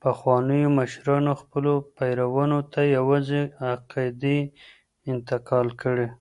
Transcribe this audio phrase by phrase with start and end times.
[0.00, 4.38] پخوانیو مشرانو خپلو پیروانو ته یوازي عقدې
[5.10, 6.06] انتقال کړې.